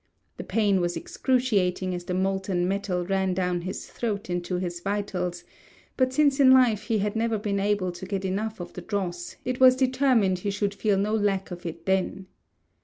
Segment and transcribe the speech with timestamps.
[0.37, 5.43] The pain was excruciating as the molten metal ran down his throat into his vitals;
[5.95, 9.35] but since in life he had never been able to get enough of the dross,
[9.45, 12.25] it was determined he should feel no lack of it then.